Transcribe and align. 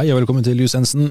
Hei 0.00 0.06
og 0.14 0.16
velkommen 0.16 0.40
til 0.40 0.56
Jusensen. 0.62 1.10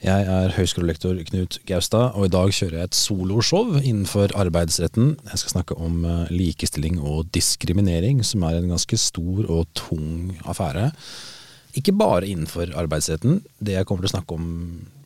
Jeg 0.00 0.22
er 0.32 0.54
høyskolelektor 0.56 1.18
Knut 1.28 1.58
Gaustad, 1.68 2.14
og 2.16 2.24
i 2.24 2.30
dag 2.32 2.48
kjører 2.56 2.78
jeg 2.78 2.88
et 2.88 2.96
soloshow 2.96 3.74
innenfor 3.76 4.32
arbeidsretten. 4.32 5.10
Jeg 5.28 5.40
skal 5.42 5.52
snakke 5.52 5.74
om 5.76 6.06
eh, 6.08 6.30
likestilling 6.32 6.94
og 6.96 7.26
diskriminering, 7.36 8.22
som 8.24 8.46
er 8.48 8.56
en 8.56 8.70
ganske 8.72 8.96
stor 8.96 9.50
og 9.52 9.68
tung 9.76 10.38
affære. 10.48 10.86
Ikke 11.76 11.92
bare 11.92 12.30
innenfor 12.30 12.72
arbeidsretten. 12.80 13.42
Det 13.60 13.74
jeg 13.76 13.84
kommer 13.90 14.06
til 14.06 14.08
å 14.08 14.14
snakke 14.14 14.38
om 14.38 14.46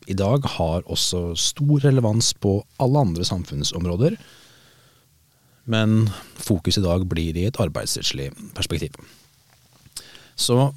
i 0.07 0.15
dag, 0.15 0.47
har 0.53 0.87
også 0.87 1.33
stor 1.35 1.83
relevans 1.83 2.31
på 2.39 2.53
alle 2.79 3.01
andre 3.03 3.27
samfunnsområder. 3.27 4.15
Men 5.67 6.05
fokus 6.39 6.79
i 6.79 6.85
dag 6.87 7.03
blir 7.11 7.35
i 7.35 7.49
et 7.49 7.59
arbeidsrettslig 7.59 8.29
perspektiv. 8.55 8.95
Så 10.39 10.69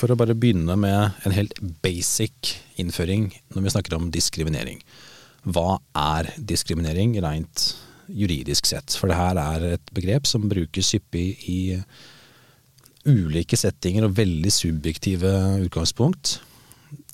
for 0.00 0.12
å 0.12 0.18
bare 0.18 0.36
begynne 0.38 0.76
med 0.80 1.26
en 1.26 1.36
helt 1.36 1.56
basic 1.84 2.54
innføring 2.80 3.28
når 3.52 3.66
vi 3.66 3.72
snakker 3.74 3.96
om 3.98 4.10
diskriminering. 4.14 4.80
Hva 5.44 5.78
er 5.96 6.32
diskriminering 6.36 7.14
rent 7.24 7.72
juridisk 8.08 8.68
sett? 8.68 8.96
For 8.96 9.10
det 9.10 9.18
her 9.20 9.40
er 9.40 9.66
et 9.74 9.92
begrep 9.96 10.28
som 10.28 10.48
brukes 10.50 10.94
hyppig 10.96 11.28
i 11.48 11.60
ulike 13.08 13.56
settinger 13.56 14.06
og 14.06 14.16
veldig 14.18 14.52
subjektive 14.52 15.30
utgangspunkt. 15.64 16.38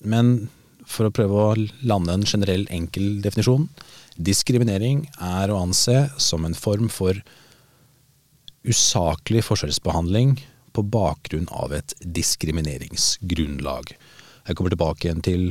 Men 0.03 0.49
for 0.87 1.07
å 1.07 1.13
prøve 1.13 1.39
å 1.43 1.55
lande 1.87 2.15
en 2.15 2.27
generell 2.27 2.63
enkel 2.73 3.19
definisjon. 3.23 3.67
Diskriminering 4.15 5.05
er 5.23 5.51
å 5.51 5.59
anse 5.65 6.07
som 6.21 6.47
en 6.47 6.55
form 6.57 6.87
for 6.91 7.19
usaklig 8.67 9.43
forskjellsbehandling 9.47 10.37
på 10.77 10.85
bakgrunn 10.93 11.49
av 11.49 11.73
et 11.75 11.95
diskrimineringsgrunnlag. 12.01 13.95
Jeg 14.47 14.55
kommer 14.57 14.73
tilbake 14.73 15.07
igjen 15.07 15.25
til 15.25 15.49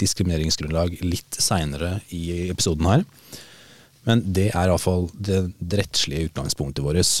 diskrimineringsgrunnlag 0.00 1.00
litt 1.04 1.36
seinere 1.42 1.98
i 2.14 2.48
episoden 2.48 2.88
her. 2.88 3.04
Men 4.08 4.22
det 4.32 4.48
er 4.54 4.70
iallfall 4.70 5.10
det, 5.12 5.42
det 5.58 5.82
rettslige 5.82 6.30
utgangspunktet 6.30 6.84
vårt. 6.84 7.20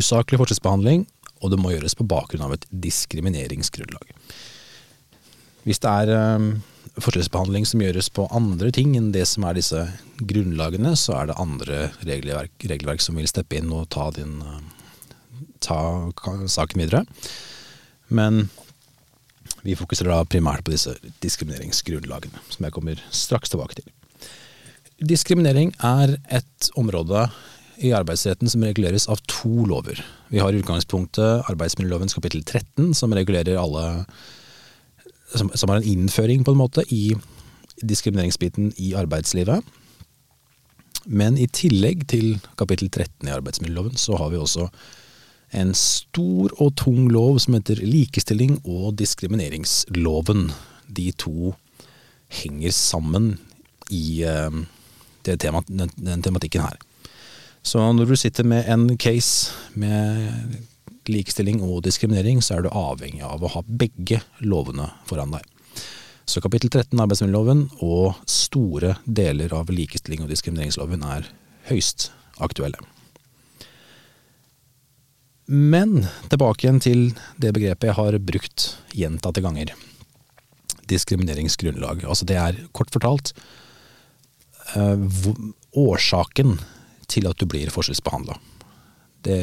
Usaklig 0.00 0.40
forskjellsbehandling, 0.40 1.04
og 1.44 1.52
det 1.52 1.60
må 1.60 1.74
gjøres 1.74 1.94
på 1.94 2.06
bakgrunn 2.10 2.46
av 2.46 2.56
et 2.56 2.66
diskrimineringsgrunnlag. 2.72 4.14
Hvis 5.64 5.80
det 5.80 5.92
er 6.02 6.36
um, 6.36 6.48
forskjellsbehandling 6.98 7.68
som 7.68 7.84
gjøres 7.84 8.10
på 8.12 8.26
andre 8.34 8.72
ting 8.74 8.96
enn 8.98 9.12
det 9.14 9.24
som 9.30 9.46
er 9.46 9.56
disse 9.56 9.84
grunnlagene, 10.20 10.96
så 10.98 11.20
er 11.20 11.30
det 11.30 11.38
andre 11.40 11.78
regelverk, 12.02 12.56
regelverk 12.66 13.04
som 13.04 13.20
vil 13.20 13.30
steppe 13.30 13.60
inn 13.60 13.70
og 13.72 13.86
ta 13.94 14.10
din 14.16 14.40
uh, 14.42 14.58
ta 15.64 15.80
saken 16.50 16.84
videre. 16.84 17.04
Men 18.08 18.46
vi 19.64 19.76
fokuserer 19.78 20.12
da 20.12 20.28
primært 20.28 20.64
på 20.66 20.74
disse 20.74 20.94
diskrimineringsgrunnlagene, 21.24 22.40
som 22.52 22.66
jeg 22.66 22.74
kommer 22.76 23.00
straks 23.14 23.52
tilbake 23.52 23.80
til. 23.80 23.88
Diskriminering 25.04 25.72
er 25.84 26.16
et 26.32 26.70
område 26.78 27.26
i 27.82 27.90
arbeidsretten 27.96 28.50
som 28.50 28.62
reguleres 28.62 29.08
av 29.10 29.18
to 29.26 29.64
lover. 29.66 29.98
Vi 30.30 30.38
har 30.42 30.54
i 30.54 30.60
utgangspunktet 30.62 31.48
arbeidsmiljølovens 31.50 32.14
kapittel 32.14 32.44
13, 32.44 32.92
som 32.94 33.14
regulerer 33.16 33.58
alle 33.58 34.04
som, 35.34 35.50
som 35.54 35.72
har 35.72 35.80
en 35.80 35.88
innføring, 35.88 36.44
på 36.44 36.54
en 36.54 36.60
måte, 36.60 36.84
i 36.94 37.14
diskrimineringsbiten 37.82 38.72
i 38.78 38.92
arbeidslivet. 38.94 39.64
Men 41.04 41.36
i 41.40 41.48
tillegg 41.50 42.06
til 42.08 42.36
kapittel 42.60 42.88
13 42.88 43.28
i 43.28 43.34
arbeidsmiljøloven, 43.34 43.98
så 44.00 44.16
har 44.20 44.30
vi 44.32 44.40
også 44.40 44.68
en 45.54 45.72
stor 45.78 46.52
og 46.60 46.74
tung 46.80 47.08
lov 47.12 47.38
som 47.44 47.56
heter 47.56 47.80
likestilling 47.84 48.58
og 48.64 48.94
diskrimineringsloven. 49.00 50.48
De 50.86 51.10
to 51.18 51.54
henger 52.42 52.74
sammen 52.74 53.34
i 53.92 54.24
uh, 54.26 54.50
tema, 55.24 55.62
den, 55.68 55.90
den, 55.96 56.22
tematikken 56.22 56.64
her. 56.64 56.78
Så 57.64 57.80
når 57.96 58.10
du 58.10 58.16
sitter 58.20 58.44
med 58.44 58.68
en 58.68 58.88
case 59.00 59.52
med 59.74 60.58
likestilling 61.08 61.62
og 61.64 61.82
diskriminering, 61.84 62.42
så 62.42 62.58
er 62.58 62.64
du 62.64 62.72
avhengig 62.72 63.24
av 63.24 63.44
å 63.44 63.52
ha 63.56 63.64
begge 63.64 64.20
lovene 64.44 64.90
foran 65.08 65.36
deg. 65.36 65.44
Så 66.24 66.40
kapittel 66.40 66.70
13 66.72 67.00
arbeidsmiljøloven 67.04 67.66
og 67.84 68.16
store 68.28 68.96
deler 69.04 69.52
av 69.56 69.72
likestilling 69.72 70.24
og 70.24 70.32
diskrimineringsloven 70.32 71.04
er 71.04 71.28
høyst 71.68 72.10
aktuelle. 72.40 72.80
Men 75.46 76.06
tilbake 76.32 76.64
igjen 76.64 76.80
til 76.80 77.02
det 77.40 77.52
begrepet 77.56 77.90
jeg 77.90 77.98
har 77.98 78.16
brukt 78.24 78.68
gjentatte 78.96 79.42
ganger. 79.44 79.74
Diskrimineringsgrunnlag. 80.88 82.04
Altså 82.08 82.28
det 82.28 82.38
er 82.40 82.60
kort 82.76 82.92
fortalt 82.94 83.34
uh, 84.74 84.96
årsaken 85.76 86.56
til 87.12 87.28
at 87.28 87.40
du 87.40 87.48
blir 87.48 87.72
forskjellsbehandla. 87.72 88.38
Det 89.24 89.40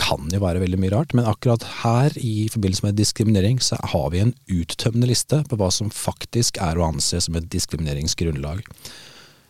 kan 0.00 0.30
jo 0.32 0.40
være 0.40 0.62
veldig 0.62 0.78
mye 0.80 0.92
rart, 0.94 1.12
men 1.14 1.28
akkurat 1.28 1.64
her 1.82 2.14
i 2.16 2.48
forbindelse 2.50 2.86
med 2.86 2.98
diskriminering 2.98 3.58
så 3.62 3.76
har 3.92 4.10
vi 4.14 4.22
en 4.22 4.34
uttømmende 4.48 5.10
liste 5.10 5.42
på 5.50 5.58
hva 5.60 5.68
som 5.74 5.90
faktisk 5.92 6.60
er 6.62 6.78
å 6.78 6.86
anse 6.88 7.20
som 7.20 7.36
et 7.36 7.48
diskrimineringsgrunnlag. 7.52 8.62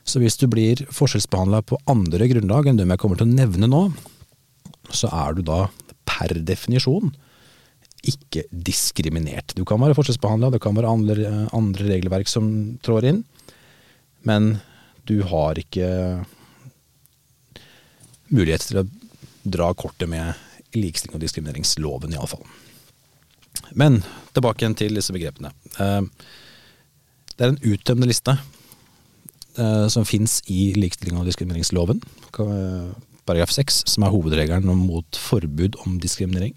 Så 0.04 0.20
hvis 0.22 0.40
du 0.40 0.48
blir 0.50 0.82
forskjellsbehandla 0.90 1.62
på 1.68 1.78
andre 1.90 2.26
grunnlag 2.32 2.70
enn 2.70 2.80
dem 2.80 2.90
jeg 2.90 3.02
kommer 3.02 3.20
til 3.20 3.28
å 3.28 3.36
nevne 3.36 3.68
nå, 3.70 3.84
så 4.96 5.10
er 5.12 5.36
du 5.36 5.44
da 5.46 5.64
per 6.08 6.34
definisjon 6.46 7.12
ikke 8.10 8.46
diskriminert. 8.50 9.52
Du 9.56 9.64
kan 9.68 9.80
være 9.82 9.96
forskjellsbehandla, 9.98 10.52
det 10.54 10.62
kan 10.64 10.76
være 10.76 10.88
andre, 10.88 11.32
andre, 11.56 11.88
regelverk 11.90 12.30
som 12.30 12.46
trår 12.84 13.10
inn, 13.10 13.24
men 14.28 14.54
du 15.08 15.20
har 15.28 15.58
ikke 15.60 15.88
mulighet 18.30 18.68
til 18.70 18.82
å 18.82 18.86
dra 19.42 19.70
kortet 19.74 20.08
med 20.08 20.38
likestilling 20.76 21.18
og 21.18 21.24
diskrimineringsloven, 21.24 22.14
iallfall. 22.14 22.44
Men 23.76 24.00
tilbake 24.34 24.64
igjen 24.64 24.78
til 24.78 24.96
disse 24.96 25.14
begrepene. 25.14 25.52
Eh, 25.82 26.06
det 27.34 27.46
er 27.46 27.52
en 27.52 27.62
uttømmende 27.72 28.10
liste 28.10 28.36
eh, 29.58 29.86
som 29.92 30.06
fins 30.08 30.38
i 30.52 30.70
likestilling 30.78 31.20
og 31.20 31.28
diskrimineringsloven 31.28 32.02
paragraf 33.30 33.52
6, 33.54 33.84
som 33.86 34.04
er 34.04 34.14
hovedregelen 34.14 34.66
mot 34.88 35.18
forbud 35.18 35.78
om 35.84 36.00
diskriminering. 36.02 36.56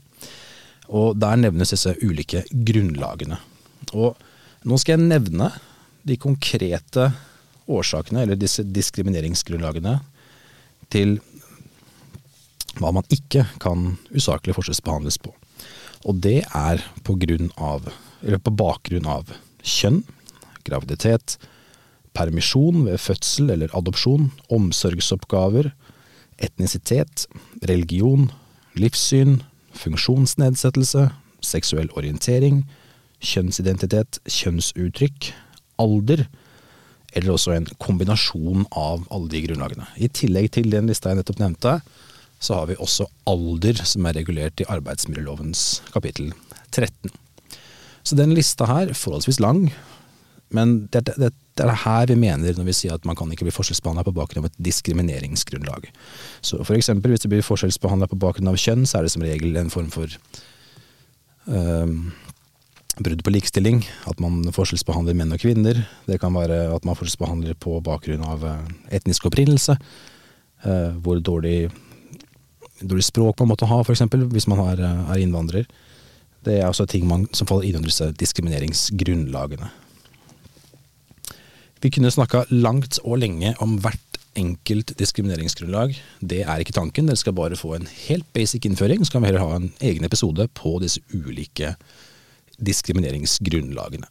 Og 0.89 1.17
Der 1.19 1.37
nevnes 1.37 1.73
disse 1.73 1.93
ulike 2.01 2.43
grunnlagene. 2.49 3.37
Og 3.93 4.17
Nå 4.63 4.77
skal 4.79 4.95
jeg 4.95 5.09
nevne 5.11 5.49
de 6.07 6.15
konkrete 6.15 7.09
årsakene, 7.67 8.23
eller 8.23 8.39
disse 8.39 8.63
diskrimineringsgrunnlagene, 8.63 9.97
til 10.87 11.17
hva 12.79 12.93
man 12.95 13.03
ikke 13.11 13.43
kan 13.59 13.97
usaklig 14.15 14.55
forskjellsbehandles 14.55 15.19
på. 15.19 15.33
Og 16.07 16.21
det 16.23 16.45
er 16.47 16.79
på, 17.03 17.17
av, 17.59 17.91
på 18.23 18.55
bakgrunn 18.55 19.09
av 19.11 19.35
kjønn, 19.59 19.99
graviditet, 20.63 21.35
permisjon 22.15 22.85
ved 22.87 23.03
fødsel 23.03 23.51
eller 23.51 23.75
adopsjon, 23.75 24.31
omsorgsoppgaver, 24.47 25.73
etnisitet, 26.37 27.27
religion, 27.67 28.29
livssyn, 28.79 29.41
funksjonsnedsettelse, 29.77 31.07
seksuell 31.43 31.91
orientering, 31.97 32.63
kjønnsidentitet, 33.23 34.19
kjønnsuttrykk, 34.27 35.31
alder, 35.81 36.25
eller 37.13 37.35
også 37.35 37.53
en 37.55 37.67
kombinasjon 37.81 38.65
av 38.77 39.05
alle 39.13 39.29
de 39.31 39.43
grunnlagene. 39.45 39.87
I 40.01 40.09
tillegg 40.09 40.51
til 40.55 40.71
den 40.73 40.89
lista 40.89 41.11
jeg 41.11 41.21
nettopp 41.21 41.41
nevnte, 41.41 41.77
så 42.43 42.59
har 42.59 42.71
vi 42.71 42.79
også 42.81 43.07
alder, 43.29 43.79
som 43.87 44.07
er 44.07 44.17
regulert 44.17 44.59
i 44.59 44.67
arbeidsmiljølovens 44.71 45.83
kapittel 45.93 46.33
13. 46.73 47.13
Så 48.03 48.17
den 48.19 48.33
lista 48.35 48.67
her, 48.67 48.91
forholdsvis 48.97 49.39
lang, 49.39 49.69
men 50.53 50.89
det, 50.91 51.05
det, 51.07 51.31
det, 51.53 51.63
er 51.63 51.69
det 51.69 51.81
her 51.83 52.09
vi 52.09 52.17
mener 52.17 52.57
når 52.57 52.65
vi 52.65 52.73
sier 52.73 52.95
at 52.95 53.05
man 53.05 53.17
kan 53.17 53.29
ikke 53.31 53.45
bli 53.45 53.53
forskjellsbehandla 53.53 54.05
på 54.07 54.15
bakgrunn 54.17 54.41
av 54.41 54.49
et 54.49 54.61
diskrimineringsgrunnlag. 54.65 55.85
Så 56.41 56.63
for 56.65 56.77
eksempel 56.77 57.13
hvis 57.13 57.25
det 57.25 57.29
blir 57.33 57.45
forskjellsbehandla 57.45 58.09
på 58.09 58.17
bakgrunn 58.21 58.49
av 58.49 58.57
kjønn, 58.57 58.87
så 58.89 58.99
er 58.99 59.05
det 59.05 59.13
som 59.13 59.25
regel 59.25 59.59
en 59.59 59.69
form 59.73 59.91
for 59.93 60.09
øh, 61.45 61.93
brudd 62.97 63.21
på 63.25 63.33
likestilling. 63.35 63.83
At 64.09 64.21
man 64.23 64.41
forskjellsbehandler 64.55 65.17
menn 65.17 65.35
og 65.35 65.45
kvinner. 65.45 65.83
Det 66.09 66.19
kan 66.21 66.33
være 66.33 66.65
at 66.73 66.89
man 66.89 66.97
forskjellsbehandler 66.97 67.57
på 67.61 67.77
bakgrunn 67.85 68.25
av 68.25 68.45
øh, 68.49 68.73
etnisk 68.97 69.29
opprinnelse. 69.29 69.77
Øh, 70.65 70.97
hvor 71.05 71.21
dårlig, 71.21 71.69
dårlig, 72.81 73.05
språk 73.05 73.39
man 73.39 73.53
måtte 73.53 73.69
ha, 73.69 73.81
f.eks. 73.83 74.05
hvis 74.09 74.49
man 74.49 74.65
er, 74.71 74.81
øh, 74.81 75.05
er 75.11 75.21
innvandrer. 75.21 75.69
Det 76.43 76.59
er 76.59 76.67
også 76.67 76.85
ting 76.89 77.05
man, 77.07 77.27
som 77.31 77.47
faller 77.47 77.69
inn 77.69 77.77
under 77.79 77.93
disse 77.93 78.09
diskrimineringsgrunnlagene. 78.19 79.69
Vi 81.83 81.91
kunne 81.91 82.11
snakka 82.13 82.45
langt 82.49 83.01
og 83.03 83.19
lenge 83.19 83.51
om 83.63 83.75
hvert 83.83 84.19
enkelt 84.39 84.93
diskrimineringsgrunnlag. 84.97 85.97
Det 86.23 86.41
er 86.45 86.63
ikke 86.63 86.75
tanken. 86.75 87.09
Dere 87.09 87.19
skal 87.19 87.35
bare 87.35 87.59
få 87.59 87.75
en 87.75 87.89
helt 88.07 88.25
basic 88.33 88.65
innføring. 88.65 89.03
Så 89.03 89.11
kan 89.11 89.23
vi 89.23 89.29
heller 89.29 89.43
ha 89.43 89.57
en 89.59 89.73
egen 89.83 90.07
episode 90.07 90.47
på 90.55 90.77
disse 90.81 91.03
ulike 91.11 91.75
diskrimineringsgrunnlagene. 92.63 94.07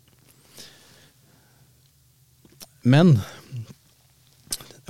Men 2.82 3.16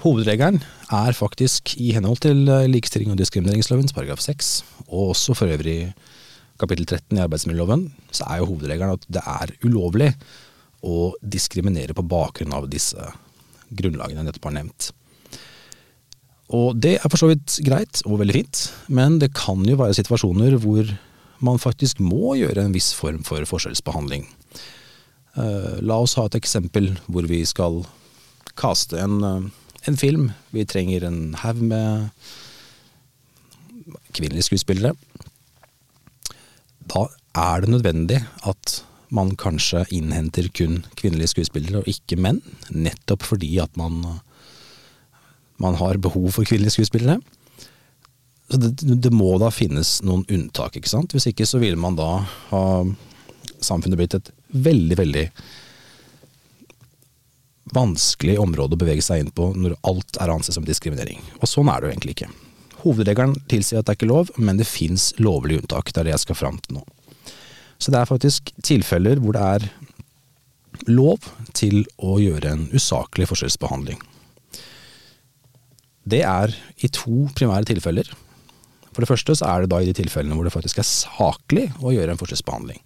hovedregelen 0.03 0.63
er 0.91 1.15
faktisk 1.15 1.77
i 1.79 1.93
henhold 1.95 2.25
til 2.25 2.49
likestilling 2.73 3.13
og 3.13 3.21
diskrimineringslovens 3.21 3.95
paragraf 3.95 4.25
6, 4.25 4.55
og 4.89 5.13
også 5.13 5.37
for 5.39 5.53
øvrig 5.53 5.93
kapittel 6.59 6.87
13 6.87 7.19
i 7.19 7.21
arbeidsmiljøloven, 7.23 7.93
så 8.11 8.27
er 8.31 8.41
jo 8.41 8.49
hovedregelen 8.51 8.97
at 8.97 9.07
det 9.13 9.23
er 9.23 9.53
ulovlig 9.67 10.15
å 10.83 11.13
diskriminere 11.23 11.95
på 11.95 12.05
bakgrunn 12.07 12.55
av 12.57 12.69
disse 12.71 13.13
grunnlagene 13.73 14.21
jeg 14.21 14.29
nettopp 14.29 14.51
har 14.51 14.57
nevnt. 14.59 14.91
Og 16.53 16.77
det 16.77 16.99
er 16.99 17.09
for 17.09 17.21
så 17.21 17.31
vidt 17.31 17.57
greit 17.65 18.03
og 18.05 18.21
veldig 18.21 18.37
fint, 18.37 18.63
men 18.93 19.17
det 19.23 19.33
kan 19.37 19.63
jo 19.65 19.79
være 19.81 19.97
situasjoner 19.97 20.59
hvor 20.61 20.91
man 21.43 21.59
faktisk 21.63 22.03
må 22.03 22.37
gjøre 22.39 22.67
en 22.67 22.75
viss 22.75 22.93
form 22.95 23.23
for 23.27 23.47
forskjellsbehandling. 23.49 24.27
Uh, 25.33 25.81
la 25.81 25.97
oss 26.05 26.19
ha 26.19 26.27
et 26.29 26.37
eksempel 26.37 26.91
hvor 27.09 27.25
vi 27.31 27.41
skal 27.49 27.81
kaste 28.59 29.01
en, 29.01 29.23
uh, 29.25 29.49
en 29.89 29.99
film. 29.99 30.31
Vi 30.53 30.67
trenger 30.69 31.09
en 31.09 31.33
haug 31.41 31.63
med 31.73 32.13
kvinnelige 34.13 34.51
skuespillere. 34.51 34.93
Da 36.93 37.07
er 37.39 37.65
det 37.65 37.73
nødvendig 37.73 38.21
at 38.45 38.83
man 39.13 39.35
kanskje 39.37 39.85
innhenter 39.93 40.49
kun 40.57 40.81
kvinnelige 40.99 41.35
skuespillere 41.35 41.83
og 41.83 41.89
ikke 41.91 42.17
menn, 42.21 42.41
nettopp 42.73 43.27
fordi 43.29 43.59
at 43.63 43.77
man 43.81 44.01
man 45.63 45.77
har 45.79 46.01
behov 46.03 46.31
for 46.35 46.49
kvinnelige 46.49 46.75
skuespillere. 46.75 47.21
Så 48.51 48.59
det, 48.59 48.73
det, 48.83 49.13
må 49.15 49.31
da 49.41 49.51
finnes 49.55 50.01
noen 50.05 50.25
unntak, 50.29 50.77
ikke 50.77 50.91
sant. 50.91 51.15
Hvis 51.15 51.29
ikke 51.31 51.47
så 51.49 51.61
ville 51.63 51.79
man 51.79 51.97
da 51.97 52.09
ha 52.51 52.63
samfunnet 53.63 54.01
blitt 54.01 54.17
et 54.19 54.33
veldig, 54.53 54.99
veldig 54.99 55.27
vanskelig 57.73 58.37
område 58.43 58.77
å 58.77 58.81
bevege 58.83 59.05
seg 59.07 59.23
inn 59.23 59.31
på 59.33 59.53
når 59.57 59.79
alt 59.89 60.19
er 60.21 60.33
ansett 60.35 60.59
som 60.59 60.67
diskriminering. 60.67 61.23
Og 61.41 61.49
sånn 61.49 61.71
er 61.73 61.81
det 61.81 61.89
jo 61.89 61.95
egentlig 61.95 62.17
ikke. 62.19 62.33
Hovedregelen 62.83 63.39
tilsier 63.49 63.81
at 63.81 63.87
det 63.87 63.95
er 63.95 64.01
ikke 64.01 64.11
lov, 64.11 64.35
men 64.37 64.59
det 64.59 64.69
fins 64.69 65.13
lovlige 65.23 65.63
unntak. 65.63 65.95
Det 65.95 66.03
er 66.03 66.11
det 66.11 66.17
jeg 66.17 66.27
skal 66.27 66.41
fram 66.43 66.59
til 66.67 66.81
nå. 66.81 66.85
Så 67.83 67.91
det 67.91 67.99
er 67.99 68.11
faktisk 68.11 68.53
tilfeller 68.63 69.19
hvor 69.19 69.35
det 69.35 69.43
er 69.43 69.69
lov 70.87 71.27
til 71.55 71.83
å 71.99 72.17
gjøre 72.23 72.55
en 72.55 72.69
usaklig 72.75 73.27
forskjellsbehandling. 73.31 73.99
Det 76.03 76.23
er 76.27 76.55
i 76.83 76.91
to 76.91 77.27
primære 77.35 77.69
tilfeller. 77.71 78.09
For 78.93 79.03
det 79.03 79.11
første 79.11 79.35
så 79.39 79.49
er 79.49 79.63
det 79.63 79.73
da 79.73 79.81
i 79.81 79.89
de 79.89 79.97
tilfellene 79.97 80.37
hvor 80.37 80.47
det 80.47 80.55
faktisk 80.55 80.81
er 80.83 80.89
saklig 80.89 81.69
å 81.81 81.95
gjøre 81.95 82.15
en 82.15 82.21
forskjellsbehandling. 82.21 82.81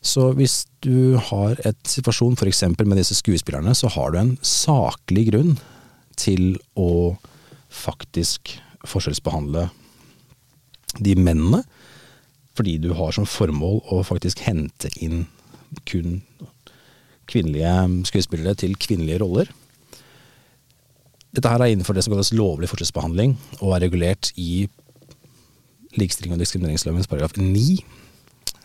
Så 0.00 0.30
hvis 0.32 0.62
du 0.80 1.18
har 1.20 1.58
et 1.68 1.80
situasjon 1.84 2.38
f.eks. 2.38 2.62
med 2.78 2.96
disse 2.96 3.18
skuespillerne, 3.18 3.74
så 3.76 3.90
har 3.92 4.14
du 4.14 4.20
en 4.20 4.36
saklig 4.40 5.26
grunn 5.28 5.58
til 6.16 6.54
å 6.78 7.18
faktisk 7.68 8.56
forskjellsbehandle 8.88 9.68
de 11.04 11.14
mennene. 11.20 11.62
Fordi 12.60 12.76
du 12.76 12.90
har 12.92 13.14
som 13.16 13.24
formål 13.24 13.78
å 13.88 14.02
faktisk 14.04 14.42
hente 14.44 14.90
inn 15.00 15.22
kun 15.88 16.18
kvinnelige 17.30 17.72
skuespillere 18.10 18.52
til 18.58 18.74
kvinnelige 18.76 19.22
roller. 19.22 19.48
Dette 21.32 21.48
her 21.48 21.62
er 21.62 21.72
innenfor 21.72 21.96
det 21.96 22.02
som 22.04 22.12
kalles 22.12 22.34
lovlig 22.36 22.68
forskjellsbehandling, 22.68 23.32
og 23.62 23.72
er 23.72 23.84
regulert 23.86 24.28
i 24.36 24.66
likestilling 25.96 26.34
og 26.34 26.42
diskrimineringslovens 26.42 27.08
paragraf 27.08 27.38
9, 27.38 27.78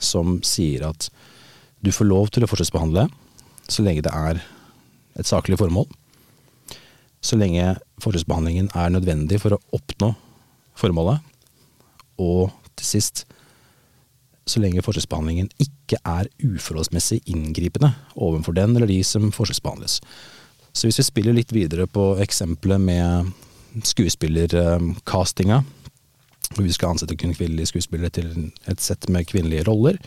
som 0.03 0.42
sier 0.44 0.83
at 0.89 1.07
du 1.80 1.94
får 1.95 2.09
lov 2.09 2.33
til 2.36 2.44
å 2.44 2.50
forskjellsbehandle 2.51 3.06
så 3.71 3.86
lenge 3.86 4.03
det 4.03 4.12
er 4.12 4.42
et 5.15 5.30
saklig 5.30 5.62
formål. 5.62 5.88
Så 7.24 7.39
lenge 7.39 7.77
forskjellsbehandlingen 8.03 8.74
er 8.75 8.92
nødvendig 8.92 9.39
for 9.42 9.56
å 9.56 9.62
oppnå 9.80 10.12
formålet. 10.75 11.24
Og 12.19 12.51
til 12.75 12.92
sist 12.97 13.24
så 14.45 14.62
lenge 14.62 14.83
forskjellsbehandlingen 14.86 15.50
ikke 15.62 15.97
er 16.06 16.30
uforholdsmessig 16.44 17.21
inngripende 17.31 17.92
overfor 18.15 18.53
den 18.57 18.75
eller 18.75 18.89
de 18.89 19.00
som 19.03 19.31
forskjellsbehandles. 19.33 20.00
Så 20.75 20.88
hvis 20.88 21.00
vi 21.01 21.07
spiller 21.07 21.36
litt 21.36 21.53
videre 21.56 21.88
på 21.89 22.13
eksempelet 22.21 22.81
med 22.83 23.31
skuespillercastinga, 23.86 25.63
hvor 26.53 26.63
vi 26.63 26.75
skal 26.75 26.94
ansette 26.94 27.18
kun 27.18 27.33
kvinnelige 27.36 27.71
skuespillere 27.74 28.13
til 28.13 28.30
et 28.69 28.81
sett 28.83 29.09
med 29.09 29.27
kvinnelige 29.27 29.65
roller, 29.68 29.97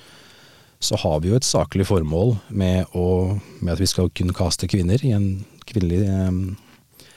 så 0.80 0.96
har 1.02 1.18
vi 1.20 1.32
jo 1.32 1.38
et 1.38 1.46
saklig 1.46 1.88
formål 1.88 2.36
med, 2.48 2.86
å, 2.94 3.34
med 3.58 3.74
at 3.74 3.82
vi 3.82 3.90
skal 3.90 4.12
kunne 4.14 4.36
caste 4.36 4.68
kvinner 4.70 5.02
i 5.02 5.10
en 5.16 5.28
kvinnelig 5.66 6.04
eh, 6.06 7.08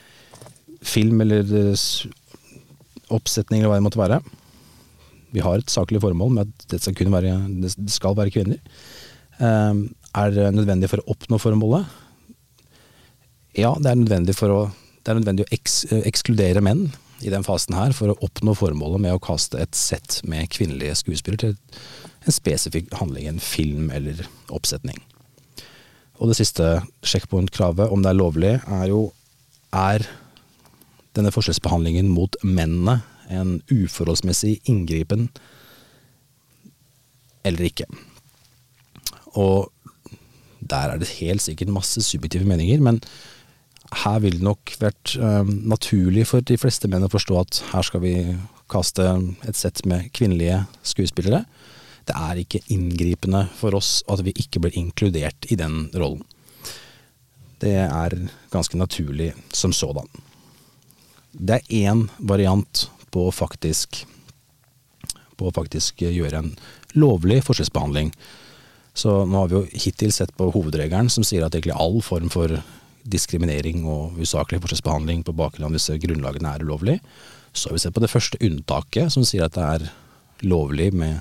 film 0.82 1.22
eller 1.22 1.46
oppsetning 3.12 3.62
eller 3.62 3.70
hva 3.70 3.78
det 3.78 3.86
måtte 3.86 4.02
være. 4.02 4.22
Vi 5.32 5.44
har 5.44 5.62
et 5.62 5.72
saklig 5.72 6.02
formål 6.04 6.34
med 6.36 6.50
at 6.50 6.68
det 6.74 6.82
skal, 6.84 7.12
være, 7.14 7.38
det 7.64 7.92
skal 7.94 8.18
være 8.18 8.34
kvinner. 8.34 8.60
Eh, 9.40 9.84
er 10.22 10.34
det 10.36 10.50
nødvendig 10.56 10.92
for 10.92 11.02
å 11.02 11.14
oppnå 11.16 11.40
formålet? 11.42 11.88
Ja, 13.60 13.74
det 13.80 13.92
er 13.92 14.00
nødvendig, 14.00 14.36
å, 14.48 14.66
det 15.04 15.12
er 15.12 15.20
nødvendig 15.20 15.48
å 15.48 15.54
eks, 15.56 15.84
ekskludere 16.04 16.64
menn 16.64 16.90
i 17.22 17.32
den 17.32 17.46
fasen 17.46 17.76
her 17.78 17.94
for 17.94 18.12
å 18.12 18.20
oppnå 18.26 18.56
formålet 18.58 19.04
med 19.04 19.16
å 19.16 19.22
kaste 19.24 19.60
et 19.62 19.78
sett 19.78 20.22
med 20.28 20.50
kvinnelige 20.54 20.96
skuespillere 21.04 21.52
til 21.52 21.58
en 22.26 22.36
spesifikk 22.36 22.92
handling, 22.98 23.28
en 23.28 23.44
film 23.44 23.92
eller 23.94 24.24
oppsetning. 24.54 24.98
Og 26.22 26.30
det 26.30 26.38
siste 26.38 26.66
sjekkpunktkravet, 27.08 27.90
om 27.90 28.04
det 28.04 28.12
er 28.12 28.20
lovlig, 28.20 28.54
er 28.62 28.88
jo 28.92 29.08
er 29.74 30.06
denne 31.18 31.32
forskjellsbehandlingen 31.34 32.12
mot 32.12 32.36
mennene 32.46 33.00
en 33.32 33.60
uforholdsmessig 33.72 34.60
inngripen 34.70 35.30
eller 37.48 37.68
ikke. 37.72 37.88
Og 39.40 39.72
der 40.62 40.94
er 40.94 41.02
det 41.02 41.10
helt 41.20 41.42
sikkert 41.42 41.74
masse 41.74 42.04
subjektive 42.06 42.46
meninger, 42.46 42.82
men 42.84 43.02
her 44.04 44.22
vil 44.24 44.38
det 44.40 44.46
nok 44.46 44.76
vært 44.80 45.16
uh, 45.20 45.44
naturlig 45.44 46.28
for 46.30 46.46
de 46.46 46.58
fleste 46.60 46.88
menn 46.92 47.04
å 47.04 47.12
forstå 47.12 47.40
at 47.42 47.62
her 47.74 47.88
skal 47.88 48.04
vi 48.06 48.16
kaste 48.72 49.04
et 49.48 49.58
sett 49.58 49.84
med 49.90 50.12
kvinnelige 50.16 50.62
skuespillere. 50.88 51.44
Det 52.08 52.16
er 52.16 52.40
ikke 52.40 52.64
inngripende 52.74 53.46
for 53.58 53.76
oss 53.78 54.00
at 54.12 54.24
vi 54.26 54.34
ikke 54.40 54.64
blir 54.64 54.78
inkludert 54.80 55.50
i 55.52 55.58
den 55.60 55.90
rollen. 55.96 56.24
Det 57.62 57.76
er 57.84 58.16
ganske 58.54 58.80
naturlig 58.80 59.34
som 59.54 59.74
sådan. 59.76 60.08
Det 61.32 61.60
er 61.60 61.92
én 61.92 62.08
variant 62.18 62.88
på 63.12 63.28
å 63.28 63.36
faktisk 63.36 64.04
på 65.42 65.50
å 65.50 65.56
faktisk 65.56 66.04
gjøre 66.06 66.44
en 66.44 66.52
lovlig 66.94 67.40
forskjellsbehandling. 67.48 68.12
Så 68.94 69.24
nå 69.26 69.42
har 69.42 69.50
vi 69.50 69.58
jo 69.58 69.82
hittil 69.86 70.14
sett 70.14 70.34
på 70.38 70.52
hovedregelen 70.54 71.10
som 71.10 71.26
sier 71.26 71.46
at 71.46 71.56
egentlig 71.56 71.78
all 71.80 72.02
form 72.06 72.30
for 72.34 72.60
diskriminering 73.02 73.86
og 73.90 74.20
usaklig 74.22 74.62
forskjellsbehandling 74.62 75.24
på 75.26 75.36
bakgrunn 75.38 75.72
av 75.72 75.78
disse 75.78 75.96
grunnlagene 76.02 76.54
er 76.54 76.66
ulovlig. 76.68 77.00
Så 77.54 77.70
har 77.70 77.78
vi 77.78 77.84
sett 77.84 77.96
på 77.96 78.04
det 78.04 78.12
første 78.12 78.40
unntaket, 78.44 79.10
som 79.14 79.26
sier 79.28 79.48
at 79.48 79.58
det 79.58 79.66
er 79.66 79.88
lovlig 80.46 80.92
med 80.94 81.20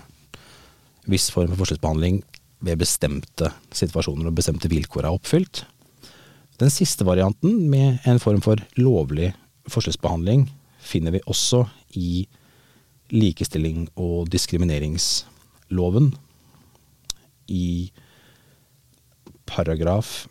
viss 1.11 1.31
form 1.33 1.51
for 1.53 1.63
forskjellsbehandling 1.63 2.21
ved 2.61 2.81
bestemte 2.83 3.55
situasjoner 3.73 4.29
og 4.29 4.37
bestemte 4.37 4.69
vilkår 4.71 5.07
er 5.07 5.17
oppfylt. 5.17 5.65
Den 6.61 6.73
siste 6.73 7.07
varianten, 7.09 7.71
med 7.73 8.05
en 8.05 8.21
form 8.21 8.43
for 8.45 8.61
lovlig 8.77 9.33
forskjellsbehandling, 9.71 10.45
finner 10.81 11.15
vi 11.15 11.23
også 11.27 11.65
i 11.99 12.27
likestilling 13.11 13.89
og 13.99 14.31
diskrimineringsloven. 14.33 16.13
I 17.51 17.93
paragraf 19.47 20.27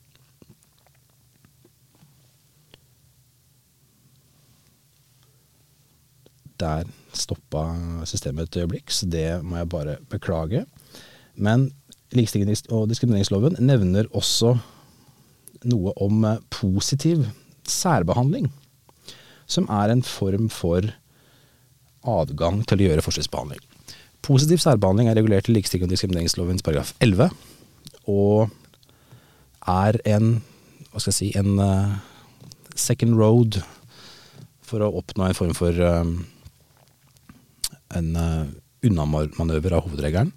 Der 6.59 6.83
stoppa 7.15 7.61
systemet 8.03 8.49
et 8.49 8.57
øyeblikk, 8.59 8.91
så 8.91 9.07
det 9.07 9.45
må 9.47 9.55
jeg 9.55 9.69
bare 9.71 9.95
beklage. 10.11 10.65
Men 11.35 11.69
likestillings- 12.11 12.67
og 12.67 12.89
diskrimineringsloven 12.89 13.55
nevner 13.63 14.09
også 14.11 14.57
noe 15.71 15.93
om 16.03 16.25
positiv 16.51 17.23
særbehandling, 17.67 18.49
som 19.49 19.67
er 19.73 19.91
en 19.91 20.05
form 20.05 20.47
for 20.53 20.91
adgang 22.07 22.61
til 22.69 22.79
å 22.79 22.89
gjøre 22.89 23.03
forskjellsbehandling. 23.05 23.63
Positiv 24.25 24.61
særbehandling 24.61 25.09
er 25.09 25.17
regulert 25.17 25.49
i 25.49 25.55
likestillings- 25.55 25.89
og 25.89 25.93
diskrimineringslovens 25.93 26.63
paragraf 26.65 26.93
11, 27.01 27.31
og 28.09 28.51
er 29.69 29.99
en 30.09 30.39
hva 30.89 31.01
skal 31.01 31.13
jeg 31.13 31.19
si, 31.19 31.29
en 31.37 31.59
uh, 31.61 31.99
second 32.77 33.17
road 33.19 33.59
for 34.65 34.81
å 34.81 34.91
oppnå 35.01 35.27
en 35.27 35.37
form 35.37 35.55
for 35.57 35.75
um, 35.85 36.15
en 37.97 38.09
uh, 38.17 38.49
unnamanøver 38.85 39.75
av 39.75 39.85
hovedregelen, 39.85 40.31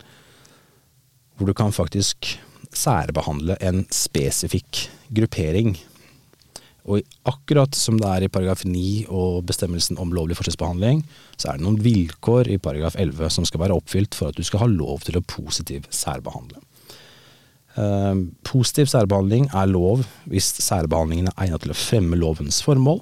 hvor 1.36 1.48
du 1.48 1.54
kan 1.56 1.72
faktisk 1.74 2.34
særbehandle 2.72 3.56
en 3.64 3.84
spesifikk 3.92 4.86
gruppering. 5.12 5.74
Og 6.90 7.04
akkurat 7.30 7.76
som 7.78 7.98
det 8.00 8.08
er 8.10 8.24
i 8.26 8.32
paragraf 8.32 8.64
9 8.66 9.06
og 9.14 9.44
bestemmelsen 9.46 10.00
om 10.02 10.10
lovlig 10.14 10.34
forskjellsbehandling, 10.38 11.04
så 11.38 11.52
er 11.52 11.58
det 11.58 11.66
noen 11.66 11.78
vilkår 11.82 12.50
i 12.50 12.58
paragraf 12.62 12.96
11 12.98 13.30
som 13.36 13.46
skal 13.46 13.62
være 13.62 13.76
oppfylt 13.78 14.18
for 14.18 14.32
at 14.32 14.38
du 14.38 14.42
skal 14.46 14.64
ha 14.64 14.70
lov 14.70 15.06
til 15.06 15.18
å 15.18 15.22
positiv 15.22 15.86
særbehandle. 15.94 16.58
Eh, 17.78 18.24
positiv 18.44 18.90
særbehandling 18.90 19.46
er 19.54 19.70
lov 19.70 20.02
hvis 20.28 20.50
særbehandlingen 20.58 21.30
er 21.30 21.46
egnet 21.46 21.64
til 21.64 21.72
å 21.72 21.78
fremme 21.78 22.18
lovens 22.18 22.58
formål, 22.66 23.00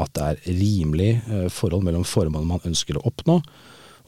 at 0.00 0.16
det 0.16 0.24
er 0.24 0.58
rimelig 0.58 1.12
eh, 1.28 1.46
forhold 1.52 1.84
mellom 1.86 2.08
formålet 2.08 2.50
man 2.54 2.68
ønsker 2.72 2.96
å 2.98 3.04
oppnå, 3.12 3.38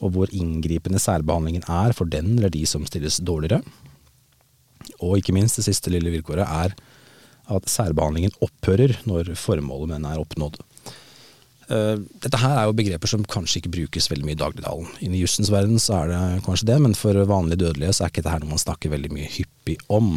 og 0.01 0.13
hvor 0.13 0.33
inngripende 0.33 0.99
særbehandlingen 1.01 1.69
er 1.69 1.93
for 1.97 2.09
den 2.09 2.33
eller 2.35 2.53
de 2.53 2.65
som 2.69 2.83
stilles 2.85 3.21
dårligere. 3.21 3.61
Og 5.05 5.19
ikke 5.19 5.33
minst 5.37 5.59
det 5.59 5.67
siste 5.69 5.93
lille 5.93 6.11
vilkåret 6.13 6.45
er 6.45 6.75
at 7.53 7.69
særbehandlingen 7.71 8.33
opphører 8.43 8.97
når 9.07 9.33
formålet 9.39 9.91
med 9.91 9.99
den 9.99 10.09
er 10.09 10.21
oppnådd. 10.21 10.59
Uh, 11.67 11.99
dette 12.23 12.39
her 12.39 12.55
er 12.55 12.69
jo 12.69 12.77
begreper 12.77 13.11
som 13.11 13.25
kanskje 13.27 13.59
ikke 13.59 13.73
brukes 13.73 14.07
veldig 14.07 14.27
mye 14.27 14.37
i 14.37 14.39
dagligdalen. 14.39 14.87
Inni 15.03 15.19
jussens 15.19 15.51
verden 15.51 15.81
så 15.83 16.01
er 16.01 16.13
det 16.13 16.21
kanskje 16.45 16.69
det, 16.69 16.77
men 16.83 16.95
for 16.95 17.17
vanlige 17.27 17.65
dødelige 17.65 17.97
så 17.97 18.05
er 18.05 18.13
ikke 18.13 18.23
dette 18.23 18.39
noe 18.43 18.53
man 18.55 18.63
snakker 18.63 18.93
veldig 18.93 19.11
mye 19.15 19.27
hyppig 19.33 19.75
om. 19.91 20.15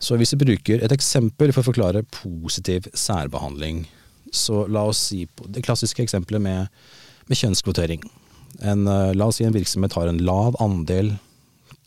Så 0.00 0.16
hvis 0.16 0.32
vi 0.34 0.44
bruker 0.44 0.84
et 0.84 0.94
eksempel 0.94 1.52
for 1.52 1.64
å 1.64 1.68
forklare 1.68 2.06
positiv 2.14 2.86
særbehandling, 2.96 3.84
så 4.32 4.64
la 4.70 4.86
oss 4.88 5.08
si 5.10 5.24
det 5.48 5.64
klassiske 5.66 6.04
eksempelet 6.04 6.44
med, 6.44 6.80
med 7.28 7.40
kjønnskvotering. 7.40 8.04
En, 8.64 8.88
uh, 8.88 9.12
la 9.16 9.28
oss 9.28 9.42
si 9.42 9.48
en 9.48 9.56
virksomhet 9.56 9.96
har 9.98 10.08
en 10.08 10.22
lav 10.24 10.56
andel 10.64 11.16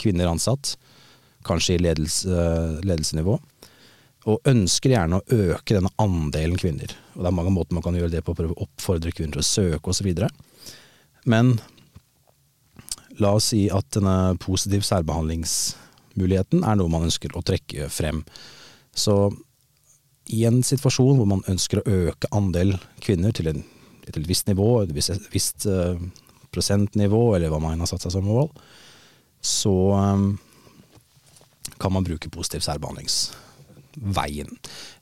kvinner 0.02 0.30
ansatt, 0.30 0.76
kanskje 1.46 1.80
i 1.80 1.82
ledelse, 1.82 2.30
uh, 2.30 2.78
ledelsenivå 2.86 3.40
og 4.28 4.46
ønsker 4.46 4.94
gjerne 4.94 5.18
å 5.18 5.38
øke 5.50 5.74
denne 5.74 5.90
andelen 6.02 6.58
kvinner. 6.60 6.94
Og 7.16 7.24
det 7.24 7.30
er 7.30 7.36
mange 7.36 7.52
måter 7.54 7.74
man 7.74 7.84
kan 7.84 7.96
gjøre 7.98 8.12
det 8.12 8.22
på, 8.26 8.34
prøve 8.38 8.54
å 8.54 8.66
oppfordre 8.66 9.12
kvinner 9.14 9.34
til 9.36 9.42
å 9.42 9.48
søke 9.48 9.90
osv. 9.90 10.10
Men 11.26 11.56
la 13.22 13.34
oss 13.38 13.50
si 13.52 13.64
at 13.74 13.88
denne 13.96 14.36
positiv 14.42 14.86
særbehandlingsmuligheten 14.86 16.62
er 16.62 16.78
noe 16.78 16.92
man 16.92 17.08
ønsker 17.08 17.34
å 17.34 17.44
trekke 17.46 17.90
frem. 17.92 18.22
Så 18.94 19.32
i 20.30 20.44
en 20.46 20.62
situasjon 20.64 21.18
hvor 21.18 21.28
man 21.28 21.42
ønsker 21.50 21.82
å 21.82 21.98
øke 22.06 22.30
andel 22.34 22.76
kvinner 23.02 23.34
til, 23.34 23.50
en, 23.50 23.66
til 24.06 24.22
et 24.22 24.30
visst 24.30 24.46
nivå, 24.46 24.68
et 24.84 24.94
visst, 24.94 25.26
visst 25.34 25.66
uh, 25.66 25.98
prosentnivå, 26.54 27.32
eller 27.34 27.50
hva 27.50 27.58
man 27.62 27.82
har 27.82 27.90
satt 27.90 28.06
seg 28.06 28.14
som 28.14 28.28
mål, 28.28 28.52
så 29.42 29.74
um, 29.98 30.28
kan 31.82 31.90
man 31.90 32.06
bruke 32.06 32.30
positiv 32.30 32.62
særbehandlings 32.62 33.32
veien. 33.96 34.50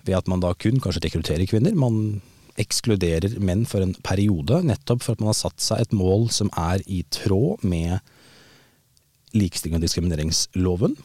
Ved 0.06 0.18
at 0.18 0.30
man 0.30 0.42
da 0.42 0.54
kun 0.58 0.80
kanskje 0.82 1.04
rekrutterer 1.06 1.48
kvinner. 1.50 1.76
Man 1.78 2.20
ekskluderer 2.60 3.38
menn 3.40 3.64
for 3.68 3.84
en 3.84 3.94
periode, 4.04 4.62
nettopp 4.66 5.04
for 5.04 5.14
at 5.14 5.22
man 5.22 5.32
har 5.32 5.38
satt 5.38 5.62
seg 5.62 5.84
et 5.84 5.94
mål 5.96 6.28
som 6.34 6.50
er 6.58 6.82
i 6.90 7.02
tråd 7.12 7.64
med 7.64 8.00
likestilling 9.36 9.78
og 9.78 9.84
diskrimineringsloven. 9.86 10.96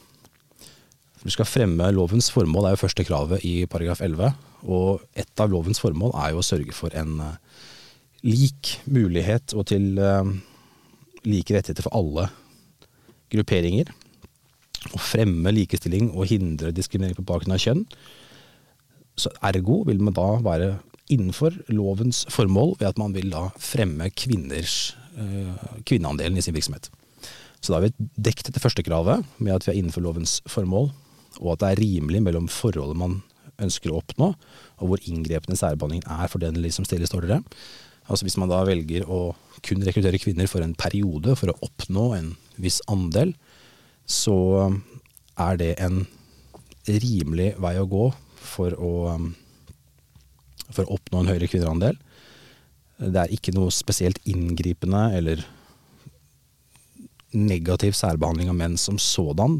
Du 1.22 1.32
skal 1.32 1.48
fremme 1.48 1.88
lovens 1.94 2.28
formål, 2.30 2.68
er 2.68 2.76
jo 2.76 2.82
første 2.84 3.06
kravet 3.06 3.46
i 3.46 3.54
paragraf 3.70 4.02
11. 4.04 4.34
Og 4.66 5.02
et 5.18 5.42
av 5.42 5.50
lovens 5.50 5.80
formål 5.82 6.14
er 6.18 6.34
jo 6.34 6.42
å 6.42 6.46
sørge 6.46 6.74
for 6.74 6.94
en 6.98 7.20
uh, 7.22 7.38
lik 8.26 8.76
mulighet 8.90 9.54
og 9.56 9.68
til 9.70 9.96
uh, 9.98 10.26
like 11.26 11.54
rettigheter 11.54 11.86
for 11.86 11.96
alle 11.98 12.28
grupperinger 13.32 13.90
å 14.94 15.00
fremme 15.02 15.52
likestilling 15.54 16.10
og 16.12 16.28
hindre 16.30 16.74
diskriminering 16.74 17.18
på 17.18 17.26
bakgrunn 17.26 17.56
av 17.56 17.62
kjønn. 17.62 17.84
Så 19.16 19.32
ergo 19.48 19.80
vil 19.88 20.02
man 20.04 20.16
da 20.16 20.28
være 20.44 20.76
innenfor 21.12 21.54
lovens 21.72 22.24
formål 22.32 22.74
ved 22.80 22.90
at 22.90 23.00
man 23.00 23.14
vil 23.14 23.30
da 23.32 23.46
fremme 23.62 24.10
kvinners, 24.10 24.94
øh, 25.16 25.54
kvinneandelen 25.86 26.36
i 26.38 26.44
sin 26.44 26.56
virksomhet. 26.56 26.90
Så 27.60 27.72
da 27.72 27.80
har 27.80 27.86
vi 27.86 28.10
dekket 28.28 28.50
dette 28.50 28.62
første 28.62 28.84
kravet 28.86 29.24
med 29.38 29.54
at 29.54 29.66
vi 29.66 29.72
er 29.72 29.80
innenfor 29.80 30.04
lovens 30.04 30.40
formål, 30.50 30.90
og 31.40 31.52
at 31.52 31.62
det 31.62 31.70
er 31.70 31.82
rimelig 31.82 32.22
mellom 32.22 32.50
forholdet 32.52 32.98
man 32.98 33.20
ønsker 33.62 33.92
å 33.92 34.00
oppnå, 34.02 34.34
og 34.82 34.90
hvor 34.90 35.02
inngrepende 35.08 35.56
særbehandlingen 35.58 36.08
er 36.10 36.28
for 36.28 36.42
den 36.42 36.60
som 36.70 36.84
stiller 36.84 37.08
dårligere. 37.08 37.42
Altså 38.06 38.26
Hvis 38.26 38.36
man 38.38 38.50
da 38.52 38.60
velger 38.66 39.06
å 39.10 39.34
kun 39.66 39.82
rekruttere 39.82 40.20
kvinner 40.22 40.46
for 40.50 40.62
en 40.62 40.76
periode 40.78 41.34
for 41.38 41.50
å 41.50 41.58
oppnå 41.64 42.10
en 42.18 42.34
viss 42.60 42.78
andel, 42.92 43.34
så 44.06 44.36
er 45.36 45.58
det 45.60 45.72
en 45.82 46.04
rimelig 46.86 47.52
vei 47.62 47.74
å 47.80 47.88
gå 47.90 48.06
for 48.38 48.76
å, 48.78 48.94
for 50.70 50.86
å 50.86 50.96
oppnå 50.96 51.22
en 51.22 51.30
høyere 51.32 51.50
kvinneandel. 51.50 51.98
Det 52.96 53.20
er 53.20 53.34
ikke 53.34 53.54
noe 53.56 53.74
spesielt 53.74 54.22
inngripende 54.30 55.02
eller 55.18 55.42
negativ 57.36 57.96
særbehandling 57.98 58.48
av 58.52 58.56
menn 58.56 58.76
som 58.80 59.00
sådan. 59.02 59.58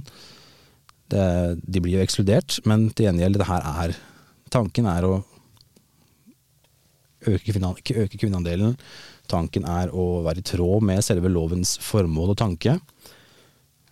Det, 1.12 1.25
de 1.62 1.83
blir 1.83 1.99
jo 1.99 2.05
ekskludert, 2.07 2.61
men 2.67 2.88
til 2.95 3.11
gjengjeld, 3.11 3.43
det 3.43 3.50
her 3.50 3.67
er 3.87 3.99
Tanken 4.47 4.87
er 4.87 5.03
å 5.03 5.17
øke, 7.26 7.50
øke 7.50 8.19
kvinneandelen. 8.21 8.76
Tanken 9.26 9.67
er 9.67 9.91
å 9.91 10.23
være 10.23 10.38
i 10.38 10.47
tråd 10.47 10.85
med 10.87 11.03
selve 11.05 11.33
lovens 11.35 11.75
formål 11.83 12.37
og 12.37 12.38
tanke. 12.38 12.76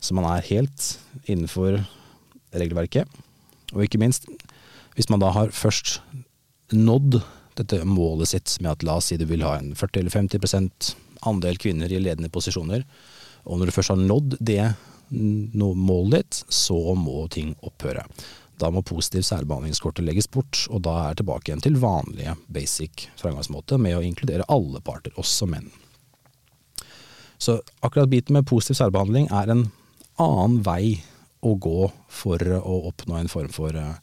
Så 0.04 0.12
man 0.16 0.26
er 0.28 0.44
helt 0.50 0.98
innenfor 1.24 1.78
regelverket. 2.52 3.08
Og 3.72 3.86
ikke 3.86 4.00
minst, 4.02 4.28
hvis 4.98 5.08
man 5.08 5.22
da 5.22 5.30
har 5.32 5.54
først 5.54 5.96
nådd 6.74 7.22
dette 7.56 7.80
målet 7.88 8.32
sitt 8.34 8.56
med 8.60 8.74
at 8.74 8.84
la 8.84 8.98
oss 8.98 9.08
si 9.08 9.16
du 9.16 9.24
vil 9.30 9.44
ha 9.46 9.56
en 9.56 9.72
40 9.78 10.02
eller 10.02 10.12
50 10.12 10.94
andel 11.24 11.56
kvinner 11.60 11.92
i 11.92 12.00
ledende 12.02 12.28
posisjoner, 12.32 12.84
og 13.48 13.60
når 13.60 13.70
du 13.70 13.76
først 13.76 13.94
har 13.94 14.00
nådd 14.00 14.36
det 14.44 14.74
målet 15.10 16.18
ditt, 16.18 16.40
så 16.52 16.76
må 16.98 17.24
ting 17.32 17.54
opphøre. 17.64 18.04
Da 18.60 18.70
må 18.70 18.84
positiv 18.86 19.24
særbehandlingskortet 19.26 20.04
legges 20.06 20.28
bort, 20.30 20.66
og 20.70 20.84
da 20.86 20.94
er 21.08 21.16
tilbake 21.18 21.50
igjen 21.50 21.64
til 21.64 21.78
vanlige 21.80 22.36
basic 22.52 23.08
framgangsmåte 23.20 23.78
med 23.80 23.96
å 23.98 24.04
inkludere 24.04 24.46
alle 24.52 24.82
parter, 24.84 25.14
også 25.20 25.48
menn. 25.50 25.70
Så 27.38 27.58
akkurat 27.80 28.12
biten 28.12 28.36
med 28.36 28.46
positiv 28.48 28.78
særbehandling 28.78 29.26
er 29.34 29.50
en 29.52 29.66
annen 30.22 30.62
vei 30.66 30.98
å 31.44 31.54
gå 31.60 31.90
for 32.08 32.40
å 32.56 32.78
oppnå 32.90 33.18
en 33.18 33.30
form 33.30 33.50
for 33.52 33.76
eh, 33.76 33.98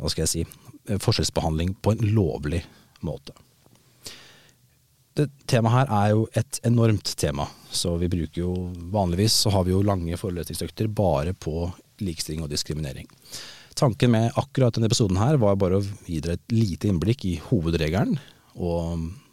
hva 0.00 0.10
skal 0.10 0.24
jeg 0.24 0.32
si, 0.32 0.44
forskjellsbehandling 0.90 1.76
på 1.82 1.94
en 1.94 2.10
lovlig 2.16 2.62
måte. 3.06 3.34
Det 5.14 5.26
temaet 5.50 5.74
her 5.74 5.94
er 5.94 6.10
jo 6.14 6.26
et 6.38 6.60
enormt 6.66 7.12
tema, 7.18 7.46
så 7.70 7.96
vi 8.00 8.08
bruker 8.10 8.42
jo 8.42 8.52
vanligvis 8.94 9.36
så 9.44 9.52
har 9.54 9.66
vi 9.66 9.74
jo 9.74 9.84
lange 9.84 10.18
forelesningsøkter 10.18 10.88
bare 10.88 11.34
på 11.34 11.68
likestilling 12.00 12.46
og 12.46 12.52
diskriminering. 12.52 13.08
Tanken 13.76 14.12
med 14.14 14.36
akkurat 14.40 14.74
denne 14.74 14.88
episoden 14.90 15.18
her 15.20 15.38
var 15.40 15.58
bare 15.60 15.80
å 15.80 15.86
gi 16.06 16.20
dere 16.22 16.38
et 16.38 16.54
lite 16.54 16.88
innblikk 16.90 17.26
i 17.28 17.36
hovedregelen, 17.50 18.18
og 18.60 18.80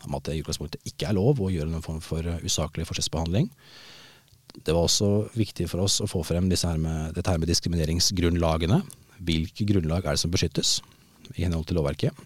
om 0.07 0.17
at 0.17 0.27
det 0.27 0.37
i 0.37 0.41
utgangspunktet 0.43 0.89
ikke 0.89 1.09
er 1.09 1.17
lov 1.17 1.39
å 1.41 1.51
gjøre 1.51 1.71
noen 1.71 1.85
form 1.85 2.01
for 2.03 2.25
usaklig 2.45 2.85
forskjellsbehandling 2.87 3.49
det 4.55 4.73
var 4.73 4.87
også 4.87 5.27
viktig 5.37 5.67
for 5.71 5.85
oss 5.85 5.99
å 6.01 6.09
få 6.09 6.23
frem 6.25 6.49
her 6.49 6.79
med, 6.81 7.13
dette 7.15 7.29
her 7.29 7.39
med 7.41 7.49
diskrimineringsgrunnlagene. 7.51 8.81
Hvilke 9.27 9.65
grunnlag 9.67 10.05
er 10.05 10.15
det 10.15 10.23
som 10.23 10.33
beskyttes 10.33 10.79
i 11.35 11.43
henhold 11.43 11.67
til 11.67 11.79
lovverket? 11.79 12.25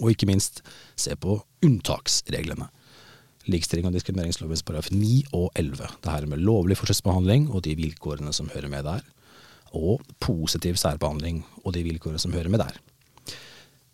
Og 0.00 0.12
ikke 0.12 0.28
minst 0.28 0.62
se 0.96 1.14
på 1.16 1.38
unntaksreglene. 1.64 2.70
Likestilling 3.50 3.90
og 3.90 3.96
diskrimineringslovens 3.96 4.64
paragraf 4.64 4.88
9 4.94 5.34
og 5.36 5.50
11. 5.60 5.98
Det 6.00 6.14
her 6.14 6.26
med 6.30 6.40
lovlig 6.40 6.78
forskjellsbehandling 6.80 7.50
og 7.52 7.64
de 7.66 7.76
vilkårene 7.76 8.32
som 8.32 8.48
hører 8.54 8.72
med 8.72 8.88
der. 8.88 9.04
Og 9.76 10.00
positiv 10.22 10.78
særbehandling 10.80 11.42
og 11.64 11.74
de 11.76 11.84
vilkårene 11.84 12.22
som 12.22 12.32
hører 12.32 12.48
med 12.52 12.64
der. 12.64 12.78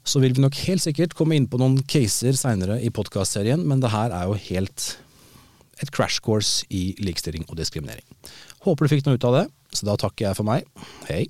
Så 0.07 0.23
vil 0.23 0.37
vi 0.37 0.45
nok 0.45 0.57
helt 0.69 0.83
sikkert 0.83 1.17
komme 1.19 1.37
inn 1.37 1.49
på 1.51 1.59
noen 1.61 1.81
caser 1.91 2.39
seinere 2.39 2.79
i 2.81 2.93
podkastserien, 2.95 3.63
men 3.67 3.83
det 3.83 3.93
her 3.93 4.15
er 4.15 4.31
jo 4.31 4.39
helt 4.49 4.87
et 5.81 5.91
crash 5.95 6.21
course 6.25 6.67
i 6.71 6.95
likestilling 7.01 7.47
og 7.49 7.57
diskriminering. 7.61 8.05
Håper 8.67 8.87
du 8.87 8.93
fikk 8.95 9.07
noe 9.07 9.21
ut 9.21 9.29
av 9.29 9.37
det, 9.39 9.45
så 9.73 9.87
da 9.89 9.97
takker 10.01 10.29
jeg 10.29 10.39
for 10.41 10.49
meg. 10.49 10.67
Hei. 11.09 11.25